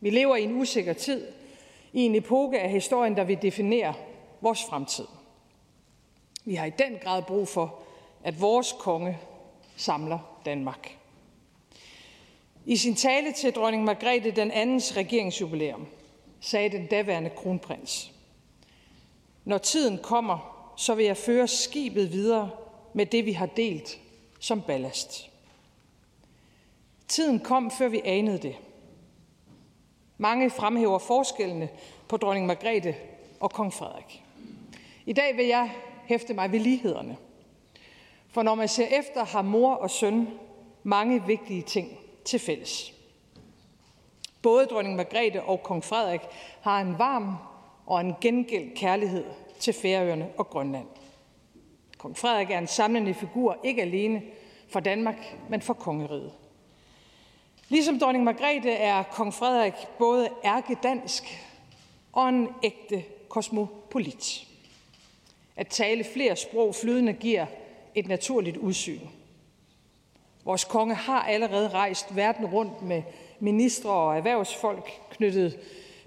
Vi 0.00 0.10
lever 0.10 0.36
i 0.36 0.42
en 0.42 0.60
usikker 0.60 0.92
tid, 0.92 1.26
i 1.92 2.00
en 2.00 2.14
epoke 2.14 2.60
af 2.60 2.70
historien, 2.70 3.16
der 3.16 3.24
vil 3.24 3.42
definere 3.42 3.94
vores 4.40 4.64
fremtid. 4.68 5.06
Vi 6.44 6.54
har 6.54 6.66
i 6.66 6.72
den 6.78 6.98
grad 7.02 7.22
brug 7.22 7.48
for, 7.48 7.82
at 8.24 8.40
vores 8.40 8.74
konge 8.78 9.18
samler 9.76 10.40
Danmark. 10.44 10.96
I 12.66 12.76
sin 12.76 12.94
tale 12.94 13.32
til 13.32 13.52
dronning 13.52 13.84
Margrethe 13.84 14.30
den 14.30 14.50
andens 14.50 14.96
regeringsjubilæum 14.96 15.86
sagde 16.44 16.68
den 16.68 16.86
daværende 16.86 17.30
kronprins. 17.30 18.12
Når 19.44 19.58
tiden 19.58 19.98
kommer, 20.02 20.72
så 20.76 20.94
vil 20.94 21.04
jeg 21.04 21.16
føre 21.16 21.48
skibet 21.48 22.12
videre 22.12 22.50
med 22.92 23.06
det, 23.06 23.26
vi 23.26 23.32
har 23.32 23.46
delt 23.46 24.00
som 24.40 24.62
ballast. 24.62 25.30
Tiden 27.08 27.40
kom, 27.40 27.70
før 27.70 27.88
vi 27.88 28.00
anede 28.04 28.38
det. 28.38 28.56
Mange 30.18 30.50
fremhæver 30.50 30.98
forskellene 30.98 31.68
på 32.08 32.16
dronning 32.16 32.46
Margrethe 32.46 32.94
og 33.40 33.50
kong 33.50 33.72
Frederik. 33.72 34.22
I 35.06 35.12
dag 35.12 35.36
vil 35.36 35.46
jeg 35.46 35.70
hæfte 36.06 36.34
mig 36.34 36.52
ved 36.52 36.60
lighederne. 36.60 37.16
For 38.28 38.42
når 38.42 38.54
man 38.54 38.68
ser 38.68 38.86
efter, 38.86 39.24
har 39.24 39.42
mor 39.42 39.74
og 39.74 39.90
søn 39.90 40.28
mange 40.82 41.26
vigtige 41.26 41.62
ting 41.62 41.98
til 42.24 42.38
fælles. 42.38 42.93
Både 44.44 44.66
dronning 44.66 44.96
Margrethe 44.96 45.42
og 45.42 45.62
kong 45.62 45.84
Frederik 45.84 46.20
har 46.60 46.80
en 46.80 46.98
varm 46.98 47.34
og 47.86 48.00
en 48.00 48.14
gengæld 48.20 48.76
kærlighed 48.76 49.24
til 49.60 49.74
Færøerne 49.74 50.28
og 50.38 50.46
Grønland. 50.46 50.86
Kong 51.98 52.18
Frederik 52.18 52.50
er 52.50 52.58
en 52.58 52.66
samlende 52.66 53.14
figur, 53.14 53.58
ikke 53.64 53.82
alene 53.82 54.22
for 54.68 54.80
Danmark, 54.80 55.36
men 55.48 55.62
for 55.62 55.74
kongeriget. 55.74 56.32
Ligesom 57.68 57.98
dronning 57.98 58.24
Margrethe 58.24 58.70
er 58.70 59.02
kong 59.02 59.34
Frederik 59.34 59.74
både 59.98 60.28
ærkedansk 60.44 61.24
og 62.12 62.28
en 62.28 62.48
ægte 62.62 63.04
kosmopolit. 63.28 64.46
At 65.56 65.68
tale 65.68 66.04
flere 66.04 66.36
sprog 66.36 66.74
flydende 66.74 67.12
giver 67.12 67.46
et 67.94 68.06
naturligt 68.06 68.56
udsyn. 68.56 69.00
Vores 70.44 70.64
konge 70.64 70.94
har 70.94 71.22
allerede 71.22 71.68
rejst 71.68 72.16
verden 72.16 72.46
rundt 72.46 72.82
med 72.82 73.02
ministre 73.40 73.90
og 73.90 74.16
erhvervsfolk, 74.16 74.90
knyttet 75.10 75.58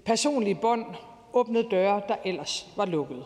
personlige 0.04 0.54
bånd, 0.54 0.84
åbnede 1.32 1.68
døre, 1.70 2.02
der 2.08 2.16
ellers 2.24 2.68
var 2.76 2.86
lukket. 2.86 3.24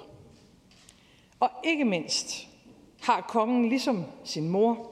Og 1.41 1.51
ikke 1.65 1.85
mindst 1.85 2.49
har 3.03 3.21
kongen, 3.21 3.69
ligesom 3.69 4.05
sin 4.25 4.49
mor, 4.49 4.91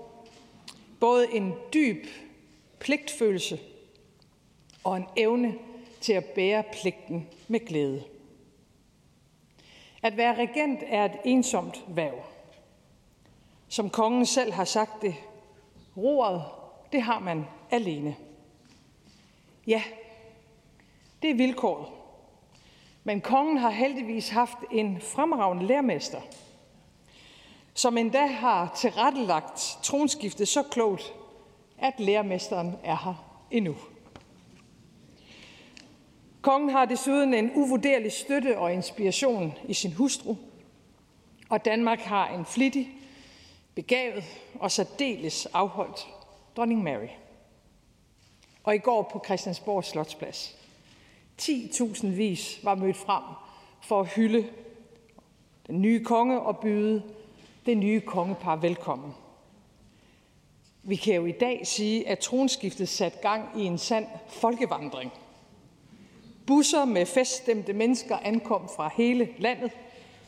både 1.00 1.34
en 1.34 1.54
dyb 1.74 2.06
pligtfølelse 2.78 3.58
og 4.84 4.96
en 4.96 5.06
evne 5.16 5.54
til 6.00 6.12
at 6.12 6.24
bære 6.24 6.64
pligten 6.72 7.28
med 7.48 7.66
glæde. 7.66 8.04
At 10.02 10.16
være 10.16 10.34
regent 10.34 10.80
er 10.86 11.04
et 11.04 11.18
ensomt 11.24 11.84
værv. 11.88 12.24
Som 13.68 13.90
kongen 13.90 14.26
selv 14.26 14.52
har 14.52 14.64
sagt 14.64 15.02
det, 15.02 15.14
roret 15.96 16.42
det 16.92 17.02
har 17.02 17.18
man 17.18 17.44
alene. 17.70 18.16
Ja, 19.66 19.82
det 21.22 21.30
er 21.30 21.34
vilkåret. 21.34 21.86
Men 23.04 23.20
kongen 23.20 23.58
har 23.58 23.70
heldigvis 23.70 24.28
haft 24.28 24.58
en 24.70 25.00
fremragende 25.00 25.66
lærmester, 25.66 26.20
som 27.74 27.98
endda 27.98 28.26
har 28.26 28.72
tilrettelagt 28.76 29.78
tronskiftet 29.82 30.48
så 30.48 30.62
klogt, 30.62 31.14
at 31.78 32.00
lærmesteren 32.00 32.76
er 32.84 32.96
her 33.04 33.14
endnu. 33.50 33.76
Kongen 36.40 36.70
har 36.70 36.84
desuden 36.84 37.34
en 37.34 37.50
uvurderlig 37.54 38.12
støtte 38.12 38.58
og 38.58 38.72
inspiration 38.72 39.52
i 39.68 39.74
sin 39.74 39.92
hustru, 39.92 40.36
og 41.48 41.64
Danmark 41.64 42.00
har 42.00 42.28
en 42.28 42.44
flittig, 42.44 42.88
begavet 43.74 44.24
og 44.54 44.70
særdeles 44.70 45.46
afholdt 45.46 46.08
dronning 46.56 46.82
Mary. 46.82 47.08
Og 48.64 48.74
i 48.74 48.78
går 48.78 49.02
på 49.12 49.22
Christiansborg 49.24 49.84
Slotsplads. 49.84 50.56
10.000 51.42 52.06
vis 52.06 52.60
var 52.62 52.74
mødt 52.74 52.96
frem 52.96 53.22
for 53.82 54.00
at 54.00 54.08
hylde 54.08 54.48
den 55.66 55.82
nye 55.82 56.04
konge 56.04 56.40
og 56.40 56.58
byde 56.58 57.02
det 57.66 57.76
nye 57.76 58.00
kongepar 58.00 58.56
velkommen. 58.56 59.14
Vi 60.82 60.96
kan 60.96 61.14
jo 61.14 61.26
i 61.26 61.32
dag 61.32 61.66
sige, 61.66 62.08
at 62.08 62.18
tronskiftet 62.18 62.88
satte 62.88 63.18
gang 63.22 63.60
i 63.60 63.64
en 63.64 63.78
sand 63.78 64.06
folkevandring. 64.28 65.12
Busser 66.46 66.84
med 66.84 67.06
feststemte 67.06 67.72
mennesker 67.72 68.16
ankom 68.16 68.68
fra 68.76 68.90
hele 68.96 69.28
landet. 69.38 69.70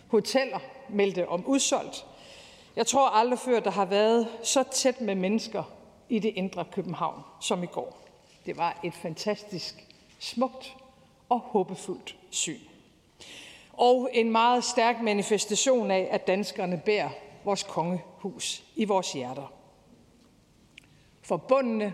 Hoteller 0.09 0.59
meldte 0.89 1.29
om 1.29 1.47
udsolgt. 1.47 2.07
Jeg 2.77 2.87
tror 2.87 3.09
aldrig 3.09 3.39
før, 3.39 3.61
der 3.61 3.71
har 3.71 3.85
været 3.85 4.29
så 4.43 4.63
tæt 4.63 5.01
med 5.01 5.15
mennesker 5.15 5.63
i 6.09 6.19
det 6.19 6.33
indre 6.35 6.65
København 6.65 7.23
som 7.41 7.63
i 7.63 7.67
går. 7.67 8.02
Det 8.47 8.57
var 8.57 8.81
et 8.85 8.95
fantastisk 8.95 9.87
smukt 10.19 10.77
og 11.29 11.39
håbefuldt 11.39 12.17
syn. 12.31 12.59
Og 13.73 14.11
en 14.13 14.31
meget 14.31 14.65
stærk 14.65 15.01
manifestation 15.01 15.91
af, 15.91 16.09
at 16.11 16.27
danskerne 16.27 16.83
bærer 16.85 17.11
vores 17.45 17.63
kongehus 17.63 18.65
i 18.77 18.85
vores 18.85 19.13
hjerter. 19.13 19.53
Forbundne, 21.23 21.93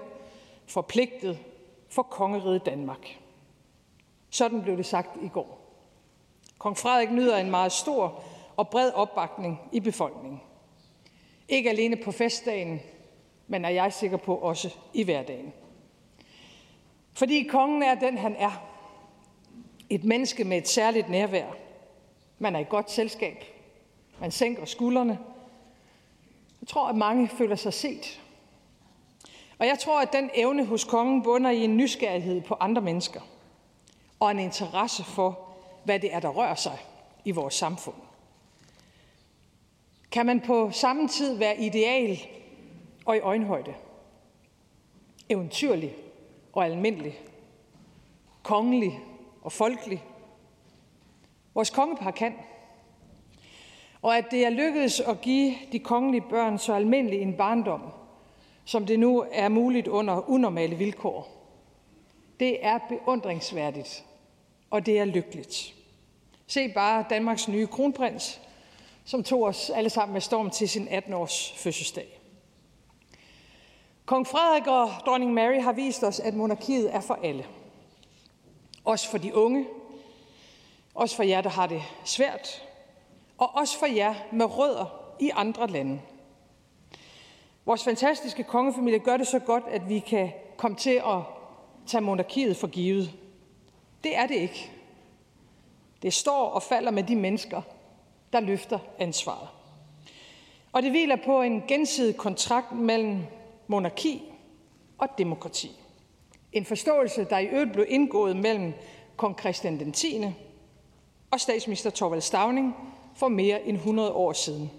forpligtet 0.67 1.39
for 1.89 2.03
kongeriget 2.03 2.67
Danmark. 2.67 3.19
Sådan 4.31 4.63
blev 4.63 4.77
det 4.77 4.87
sagt 4.87 5.23
i 5.23 5.29
går. 5.29 5.59
Kong 6.59 6.77
Frederik 6.77 7.11
nyder 7.11 7.37
en 7.37 7.51
meget 7.51 7.73
stor 7.73 8.25
og 8.57 8.69
bred 8.69 8.93
opbakning 8.93 9.61
i 9.73 9.81
befolkningen. 9.81 10.41
Ikke 11.49 11.71
alene 11.71 11.97
på 11.97 12.13
festdagen, 12.13 12.81
men 13.47 13.65
er 13.65 13.69
jeg 13.69 13.93
sikker 13.93 14.17
på 14.17 14.37
også 14.37 14.75
i 14.95 15.03
hverdagen. 15.03 15.53
Fordi 17.19 17.43
kongen 17.43 17.83
er 17.83 17.95
den, 17.95 18.19
han 18.19 18.37
er. 18.37 18.63
Et 19.91 20.05
menneske 20.05 20.45
med 20.45 20.59
et 20.59 20.69
særligt 20.69 21.09
nærvær. 21.09 21.47
Man 22.39 22.57
er 22.57 22.61
i 22.61 22.67
godt 22.69 22.91
selskab. 22.91 23.45
Man 24.21 24.31
sænker 24.31 24.65
skuldrene. 24.65 25.19
Jeg 26.61 26.69
tror, 26.69 26.89
at 26.89 26.97
mange 26.97 27.29
føler 27.29 27.57
sig 27.57 27.73
set. 27.73 28.21
Og 29.59 29.67
jeg 29.67 29.79
tror, 29.79 30.01
at 30.01 30.13
den 30.13 30.31
evne 30.35 30.65
hos 30.65 30.85
kongen 30.85 31.23
bunder 31.23 31.51
i 31.51 31.65
en 31.65 31.77
nysgerrighed 31.77 32.41
på 32.41 32.57
andre 32.61 32.83
mennesker. 32.83 33.21
Og 34.21 34.31
en 34.31 34.39
interesse 34.39 35.05
for, 35.05 35.49
hvad 35.85 36.01
det 36.01 36.15
er, 36.15 36.21
der 36.21 36.29
rører 36.29 36.55
sig 36.55 36.79
i 37.25 37.31
vores 37.31 37.55
samfund. 37.55 37.97
Kan 40.11 40.27
man 40.27 40.41
på 40.41 40.71
samme 40.71 41.09
tid 41.09 41.37
være 41.37 41.61
ideal 41.61 42.19
og 43.05 43.17
i 43.17 43.21
øjenhøjde? 43.21 43.75
Eventyrlig 45.29 45.95
og 46.59 46.65
almindelig? 46.65 47.21
Kongelig 48.43 49.01
og 49.43 49.53
folkelig? 49.53 50.05
Vores 51.55 51.71
kongepar 51.71 52.11
kan. 52.11 52.35
Og 54.03 54.17
at 54.17 54.25
det 54.31 54.47
er 54.47 54.51
lykkedes 54.51 55.01
at 55.01 55.21
give 55.21 55.55
de 55.73 55.79
kongelige 55.79 56.25
børn 56.31 56.59
så 56.59 56.75
almindelig 56.75 57.21
en 57.21 57.37
barndom, 57.37 57.83
som 58.65 58.87
det 58.87 58.99
nu 58.99 59.25
er 59.33 59.49
muligt 59.49 59.89
under 59.89 60.31
unormale 60.31 60.77
vilkår, 60.77 61.39
det 62.41 62.65
er 62.67 62.79
beundringsværdigt, 62.89 64.05
og 64.71 64.87
det 64.87 64.99
er 64.99 65.05
lykkeligt. 65.05 65.75
Se 66.47 66.69
bare 66.69 67.05
Danmarks 67.11 67.49
nye 67.49 67.67
kronprins, 67.67 68.41
som 69.05 69.23
tog 69.23 69.43
os 69.43 69.71
alle 69.71 69.91
sammen 69.91 70.13
med 70.13 70.21
storm 70.21 70.51
til 70.51 70.69
sin 70.69 70.89
18-års 70.89 71.53
fødselsdag. 71.57 72.18
Kong 74.09 74.27
Frederik 74.27 74.67
og 74.67 74.91
dronning 75.07 75.35
Mary 75.35 75.61
har 75.61 75.73
vist 75.73 76.05
os, 76.05 76.21
at 76.21 76.35
monarkiet 76.35 76.95
er 76.95 77.01
for 77.01 77.19
alle. 77.23 77.47
Også 78.85 79.11
for 79.11 79.19
de 79.19 79.35
unge, 79.35 79.67
også 80.95 81.17
for 81.17 81.23
jer, 81.23 81.41
der 81.41 81.51
har 81.51 81.67
det 81.67 81.83
svært, 82.05 82.63
og 83.39 83.55
også 83.55 83.79
for 83.79 83.87
jer 83.87 84.15
med 84.33 84.47
rødder 84.47 85.15
i 85.21 85.31
andre 85.35 85.67
lande. 85.67 86.01
Vores 87.67 87.85
fantastiske 87.85 88.43
kongefamilie 88.43 88.99
gør 88.99 89.17
det 89.17 89.27
så 89.27 89.39
godt, 89.39 89.65
at 89.71 89.89
vi 89.89 89.99
kan 89.99 90.33
komme 90.57 90.77
til 90.77 91.03
at 91.07 91.21
tage 91.87 92.01
monarkiet 92.01 92.57
for 92.57 92.67
givet. 92.67 93.13
Det 94.05 94.17
er 94.17 94.27
det 94.27 94.37
ikke. 94.37 94.71
Det 96.03 96.15
står 96.15 96.49
og 96.49 96.63
falder 96.63 96.91
med 96.91 97.03
de 97.03 97.17
mennesker, 97.17 97.63
der 98.33 98.41
løfter 98.41 98.79
ansvaret. 98.99 99.49
Og 100.73 100.83
det 100.83 100.91
hviler 100.91 101.17
på 101.25 101.43
en 101.43 101.63
gensidig 101.69 102.17
kontrakt 102.17 102.73
mellem 102.73 103.25
monarki 103.69 104.23
og 104.99 105.09
demokrati. 105.19 105.71
En 106.53 106.65
forståelse, 106.65 107.25
der 107.25 107.39
i 107.39 107.47
øvrigt 107.47 107.73
blev 107.73 107.87
indgået 107.89 108.37
mellem 108.37 108.73
kong 109.17 109.41
Christian 109.41 109.79
den 109.79 109.93
10. 109.93 110.25
og 111.31 111.41
statsminister 111.41 111.91
Torvald 111.91 112.21
Stavning 112.21 112.75
for 113.17 113.29
mere 113.29 113.63
end 113.63 113.77
100 113.77 114.13
år 114.13 114.33
siden. 114.33 114.71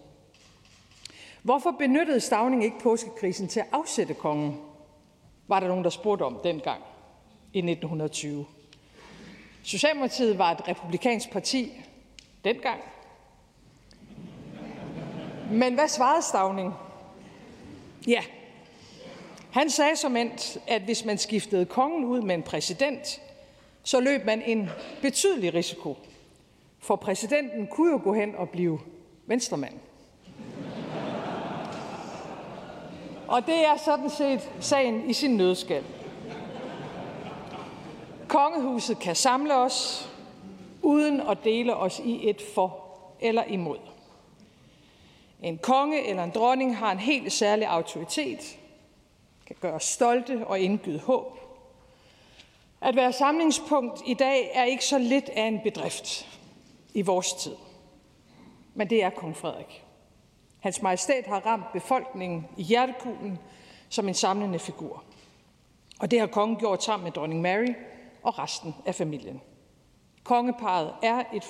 Hvorfor 1.42 1.72
benyttede 1.72 2.20
Stavning 2.20 2.64
ikke 2.64 2.80
påskekrisen 2.80 3.48
til 3.48 3.60
at 3.60 3.66
afsætte 3.72 4.14
kongen? 4.14 4.62
Var 5.48 5.60
der 5.60 5.68
nogen, 5.68 5.84
der 5.84 5.90
spurgte 5.90 6.24
om 6.24 6.40
dengang 6.44 6.84
i 7.54 7.58
1920. 7.58 8.46
Socialdemokratiet 9.64 10.38
var 10.38 10.52
et 10.52 10.68
republikansk 10.68 11.32
parti 11.32 11.72
dengang. 12.44 12.82
Men 15.52 15.74
hvad 15.74 15.88
svarede 15.88 16.22
Stavning? 16.22 16.74
Ja, 18.08 18.24
han 19.52 19.70
sagde 19.70 19.96
som 19.96 20.16
endt, 20.16 20.58
at 20.68 20.82
hvis 20.82 21.06
man 21.06 21.18
skiftede 21.18 21.66
kongen 21.66 22.06
ud 22.06 22.22
med 22.22 22.36
en 22.36 22.44
præsident, 22.44 23.22
så 23.84 24.00
løb 24.00 24.26
man 24.26 24.42
en 24.42 24.70
betydelig 25.02 25.54
risiko. 25.54 25.98
For 26.80 26.96
præsidenten 26.96 27.68
kunne 27.68 27.92
jo 27.92 28.02
gå 28.04 28.14
hen 28.14 28.36
og 28.36 28.50
blive 28.50 28.80
venstremand. 29.26 29.74
Og 33.28 33.46
det 33.46 33.66
er 33.66 33.78
sådan 33.86 34.10
set 34.10 34.50
sagen 34.60 35.10
i 35.10 35.14
sin 35.14 35.38
nødskal. 35.38 35.84
Kongehuset 38.28 39.00
kan 39.00 39.16
samle 39.16 39.56
os, 39.56 40.10
uden 40.82 41.22
at 41.22 41.38
dele 41.44 41.76
os 41.76 42.02
i 42.06 42.30
et 42.30 42.42
for 42.56 42.86
eller 43.20 43.44
imod. 43.44 43.78
En 45.42 45.58
konge 45.58 46.08
eller 46.08 46.24
en 46.24 46.32
dronning 46.36 46.78
har 46.78 46.92
en 46.92 47.00
helt 47.00 47.32
særlig 47.32 47.68
autoritet, 47.68 48.59
kan 49.50 49.58
gøre 49.62 49.74
os 49.74 49.84
stolte 49.84 50.48
og 50.48 50.60
indgyde 50.60 51.00
håb. 51.00 51.40
At 52.82 52.96
være 52.96 53.14
samlingspunkt 53.14 54.02
i 54.06 54.14
dag 54.14 54.52
er 54.54 54.64
ikke 54.64 54.86
så 54.86 54.98
lidt 54.98 55.30
af 55.30 55.44
en 55.44 55.60
bedrift 55.64 56.40
i 56.94 57.02
vores 57.02 57.34
tid. 57.34 57.56
Men 58.74 58.90
det 58.90 59.04
er 59.04 59.10
kong 59.10 59.38
Frederik. 59.38 59.84
Hans 60.60 60.82
majestæt 60.82 61.28
har 61.28 61.46
ramt 61.46 61.72
befolkningen 61.74 62.48
i 62.58 62.64
hjertekuglen 62.64 63.40
som 63.90 64.08
en 64.08 64.14
samlende 64.14 64.60
figur. 64.60 65.04
Og 66.00 66.12
det 66.12 66.20
har 66.20 66.28
kongen 66.28 66.58
gjort 66.58 66.84
sammen 66.84 67.04
med 67.04 67.12
dronning 67.12 67.42
Mary 67.42 67.74
og 68.24 68.40
resten 68.40 68.76
af 68.86 68.96
familien. 68.96 69.42
Kongeparet 70.24 70.94
er 71.04 71.24
et 71.34 71.46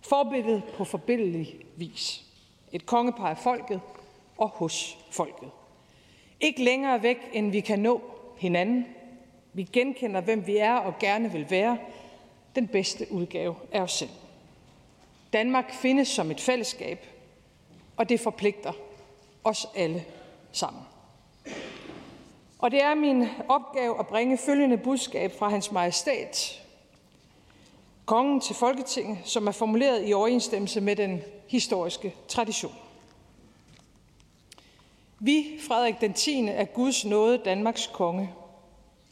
forbillede 0.00 0.62
på 0.76 0.84
forbindelig 0.84 1.60
vis. 1.76 2.24
Et 2.72 2.86
kongepar 2.86 3.28
af 3.28 3.38
folket 3.38 3.80
og 4.38 4.48
hos 4.48 4.98
folket. 5.10 5.50
Ikke 6.44 6.64
længere 6.64 7.02
væk, 7.02 7.18
end 7.32 7.50
vi 7.50 7.60
kan 7.60 7.78
nå 7.78 8.00
hinanden. 8.36 8.86
Vi 9.52 9.62
genkender, 9.62 10.20
hvem 10.20 10.46
vi 10.46 10.56
er 10.56 10.74
og 10.74 10.98
gerne 10.98 11.32
vil 11.32 11.50
være. 11.50 11.78
Den 12.54 12.66
bedste 12.66 13.06
udgave 13.10 13.56
af 13.72 13.80
os 13.80 13.92
selv. 13.92 14.10
Danmark 15.32 15.72
findes 15.72 16.08
som 16.08 16.30
et 16.30 16.40
fællesskab, 16.40 17.06
og 17.96 18.08
det 18.08 18.20
forpligter 18.20 18.72
os 19.44 19.66
alle 19.76 20.04
sammen. 20.52 20.82
Og 22.58 22.70
det 22.70 22.82
er 22.82 22.94
min 22.94 23.26
opgave 23.48 23.98
at 23.98 24.06
bringe 24.06 24.38
følgende 24.38 24.76
budskab 24.76 25.32
fra 25.38 25.48
hans 25.48 25.72
majestæt, 25.72 26.62
kongen 28.06 28.40
til 28.40 28.54
Folketinget, 28.54 29.18
som 29.24 29.46
er 29.46 29.52
formuleret 29.52 30.08
i 30.08 30.12
overensstemmelse 30.12 30.80
med 30.80 30.96
den 30.96 31.22
historiske 31.48 32.14
tradition. 32.28 32.74
Vi, 35.24 35.58
Frederik 35.60 36.00
den 36.00 36.12
10. 36.12 36.48
af 36.48 36.72
Guds 36.72 37.04
nåde 37.04 37.38
Danmarks 37.38 37.86
konge, 37.86 38.30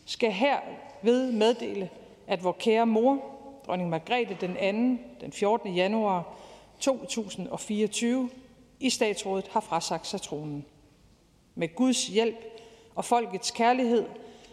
skal 0.06 0.32
her 0.32 0.58
ved 1.02 1.32
meddele, 1.32 1.90
at 2.26 2.44
vor 2.44 2.52
kære 2.52 2.86
mor, 2.86 3.18
dronning 3.66 3.90
Margrethe 3.90 4.36
den 4.40 4.54
2. 4.98 5.02
den 5.20 5.32
14. 5.32 5.74
januar 5.74 6.34
2024 6.80 8.30
i 8.80 8.90
statsrådet 8.90 9.48
har 9.48 9.60
frasagt 9.60 10.06
sig 10.06 10.20
tronen. 10.20 10.64
Med 11.54 11.74
Guds 11.74 12.06
hjælp 12.06 12.36
og 12.94 13.04
folkets 13.04 13.50
kærlighed 13.50 14.04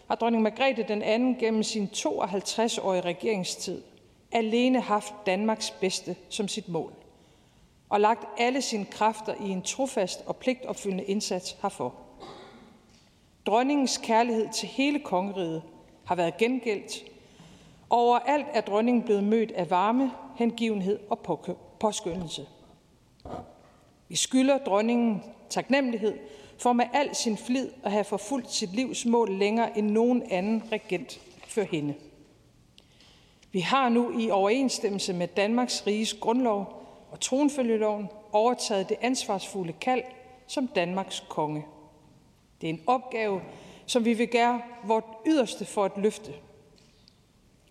har 0.08 0.14
dronning 0.14 0.42
Margrethe 0.42 0.84
den 0.88 1.34
2. 1.34 1.40
gennem 1.40 1.62
sin 1.62 1.88
52-årige 1.96 3.00
regeringstid 3.00 3.82
alene 4.32 4.80
haft 4.80 5.14
Danmarks 5.26 5.70
bedste 5.70 6.16
som 6.28 6.48
sit 6.48 6.68
mål 6.68 6.92
og 7.90 8.00
lagt 8.00 8.24
alle 8.38 8.62
sine 8.62 8.84
kræfter 8.84 9.34
i 9.34 9.48
en 9.48 9.62
trofast 9.62 10.22
og 10.26 10.36
pligtopfyldende 10.36 11.04
indsats 11.04 11.56
herfor. 11.62 11.94
Dronningens 13.46 14.00
kærlighed 14.02 14.48
til 14.54 14.68
hele 14.68 15.00
kongeriget 15.00 15.62
har 16.04 16.14
været 16.14 16.36
gengældt. 16.36 17.04
Overalt 17.90 18.46
er 18.52 18.60
dronningen 18.60 19.02
blevet 19.02 19.24
mødt 19.24 19.52
af 19.52 19.70
varme, 19.70 20.12
hengivenhed 20.36 20.98
og 21.10 21.18
påskyndelse. 21.80 22.46
Vi 24.08 24.16
skylder 24.16 24.58
dronningen 24.58 25.22
taknemmelighed 25.50 26.18
for 26.58 26.72
med 26.72 26.84
al 26.92 27.14
sin 27.14 27.36
flid 27.36 27.70
at 27.82 27.92
have 27.92 28.04
forfulgt 28.04 28.52
sit 28.52 28.74
livs 28.74 29.06
mål 29.06 29.38
længere 29.38 29.78
end 29.78 29.90
nogen 29.90 30.22
anden 30.30 30.62
regent 30.72 31.20
før 31.46 31.64
hende. 31.64 31.94
Vi 33.52 33.60
har 33.60 33.88
nu 33.88 34.18
i 34.18 34.30
overensstemmelse 34.30 35.12
med 35.12 35.28
Danmarks 35.28 35.86
Riges 35.86 36.14
grundlov 36.14 36.79
og 37.10 37.20
tronfølgeloven 37.20 38.08
overtaget 38.32 38.88
det 38.88 38.96
ansvarsfulde 39.00 39.72
kald 39.72 40.02
som 40.46 40.66
Danmarks 40.66 41.24
konge. 41.28 41.66
Det 42.60 42.70
er 42.70 42.74
en 42.74 42.82
opgave, 42.86 43.42
som 43.86 44.04
vi 44.04 44.12
vil 44.12 44.28
gøre 44.28 44.62
vort 44.84 45.04
yderste 45.26 45.64
for 45.64 45.84
at 45.84 45.92
løfte. 45.96 46.32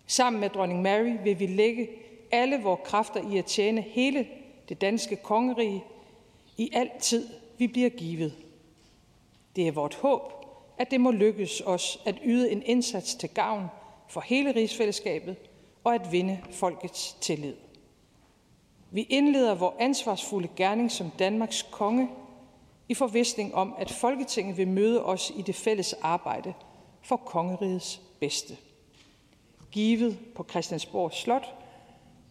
Sammen 0.07 0.39
med 0.39 0.49
dronning 0.49 0.81
Mary 0.81 1.17
vil 1.23 1.39
vi 1.39 1.47
lægge 1.47 1.89
alle 2.31 2.61
vores 2.63 2.79
kræfter 2.83 3.31
i 3.31 3.37
at 3.37 3.45
tjene 3.45 3.81
hele 3.81 4.27
det 4.69 4.81
danske 4.81 5.15
kongerige 5.15 5.83
i 6.57 6.69
al 6.73 6.89
tid, 6.99 7.27
vi 7.57 7.67
bliver 7.67 7.89
givet. 7.89 8.33
Det 9.55 9.67
er 9.67 9.71
vort 9.71 9.95
håb, 9.95 10.33
at 10.77 10.91
det 10.91 11.01
må 11.01 11.11
lykkes 11.11 11.61
os 11.65 12.01
at 12.05 12.15
yde 12.25 12.51
en 12.51 12.63
indsats 12.65 13.15
til 13.15 13.29
gavn 13.29 13.67
for 14.07 14.21
hele 14.21 14.55
rigsfællesskabet 14.55 15.35
og 15.83 15.95
at 15.95 16.11
vinde 16.11 16.39
folkets 16.51 17.17
tillid. 17.21 17.53
Vi 18.91 19.01
indleder 19.01 19.55
vores 19.55 19.75
ansvarsfulde 19.79 20.47
gerning 20.55 20.91
som 20.91 21.11
Danmarks 21.19 21.65
konge 21.71 22.09
i 22.89 22.93
forvisning 22.93 23.55
om, 23.55 23.75
at 23.77 23.91
Folketinget 23.91 24.57
vil 24.57 24.67
møde 24.67 25.05
os 25.05 25.31
i 25.35 25.41
det 25.41 25.55
fælles 25.55 25.95
arbejde 26.01 26.53
for 27.03 27.15
kongerigets 27.15 28.01
bedste. 28.19 28.57
Givet 29.71 30.17
på 30.35 30.45
Christiansborg 30.49 31.13
Slot 31.13 31.45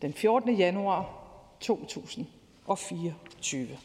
den 0.02 0.12
14. 0.12 0.54
januar 0.54 1.14
2024. 1.60 3.76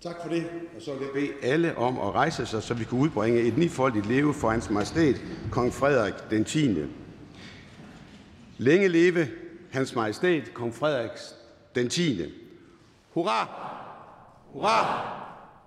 Tak 0.00 0.16
for 0.22 0.28
det. 0.28 0.46
Og 0.76 0.82
så 0.82 0.94
vil 0.94 1.04
jeg 1.04 1.12
bede 1.14 1.32
alle 1.42 1.78
om 1.78 1.98
at 1.98 2.14
rejse 2.14 2.46
sig, 2.46 2.62
så 2.62 2.74
vi 2.74 2.84
kan 2.84 2.98
udbringe 2.98 3.40
et 3.40 3.58
nifoldigt 3.58 4.06
leve 4.06 4.34
for 4.34 4.50
hans 4.50 4.70
majestæt, 4.70 5.22
kong 5.50 5.72
Frederik 5.72 6.14
den 6.30 6.44
10. 6.44 6.76
Længe 8.58 8.88
leve 8.88 9.28
hans 9.70 9.94
majestæt, 9.94 10.54
kong 10.54 10.74
Frederik 10.74 11.10
den 11.74 11.88
10. 11.88 12.32
Hurra! 13.10 13.48
Hurra! 14.52 15.00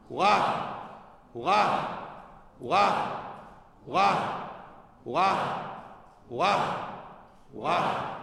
Hurra! 0.08 0.68
Hurra! 1.34 1.98
Hurra! 2.60 3.22
Hurra! 3.86 4.50
Hurra! 5.04 5.36
Hurra! 6.30 6.82
Hurra! 7.54 8.18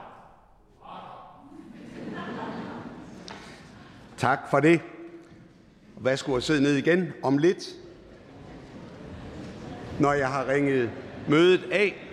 Tak 4.16 4.38
for 4.50 4.60
det. 4.60 4.80
Værsgo 5.96 6.36
at 6.36 6.42
sidde 6.42 6.62
ned 6.62 6.74
igen 6.74 7.12
om 7.22 7.38
lidt. 7.38 7.64
Når 10.00 10.12
jeg 10.12 10.28
har 10.28 10.48
ringet 10.48 10.90
mødet 11.28 11.64
af, 11.72 12.08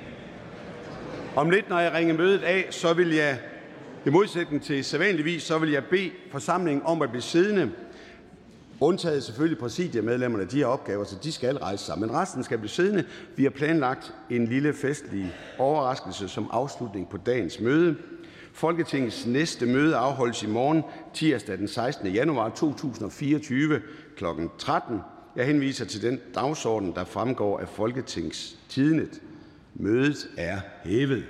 om 1.36 1.50
lidt, 1.50 1.70
når 1.70 1.80
jeg 1.80 1.94
ringer 1.94 2.18
mødet 2.18 2.44
af, 2.44 2.68
så 2.70 2.94
vil 2.94 3.14
jeg, 3.14 3.40
i 4.06 4.10
modsætning 4.10 4.64
til 4.64 4.84
sædvanligvis, 4.84 5.44
så 5.44 5.58
vil 5.58 5.72
jeg 5.72 5.84
bede 5.86 6.12
forsamlingen 6.32 6.86
om 6.86 7.02
at 7.02 7.10
blive 7.10 7.22
siddende. 7.22 7.72
Undtaget 8.80 9.24
selvfølgelig 9.24 9.58
præsidiemedlemmerne, 9.60 10.46
de 10.46 10.60
har 10.60 10.68
opgaver, 10.68 11.04
så 11.04 11.16
de 11.24 11.32
skal 11.32 11.58
rejse 11.58 11.86
sig. 11.86 12.00
Men 12.00 12.12
resten 12.12 12.44
skal 12.44 12.58
blive 12.58 12.70
siddende. 12.70 13.06
Vi 13.36 13.44
har 13.44 13.50
planlagt 13.50 14.14
en 14.30 14.48
lille 14.48 14.74
festlig 14.74 15.36
overraskelse 15.58 16.28
som 16.28 16.50
afslutning 16.52 17.10
på 17.10 17.18
dagens 17.18 17.60
møde. 17.60 17.96
Folketingets 18.54 19.26
næste 19.26 19.66
møde 19.66 19.96
afholdes 19.96 20.44
i 20.44 20.48
morgen, 20.48 20.84
tirsdag 21.14 21.58
den 21.58 21.68
16. 21.68 22.08
januar 22.08 22.50
2024 22.50 23.82
kl. 24.18 24.26
13. 24.58 25.00
Jeg 25.36 25.46
henviser 25.46 25.86
til 25.86 26.02
den 26.02 26.20
dagsorden, 26.36 26.96
der 26.96 27.06
fremgår 27.06 27.60
af 27.60 27.68
Folketingstidnet. 27.68 29.22
Mødet 29.76 30.28
er 30.38 30.60
hævet. 30.84 31.24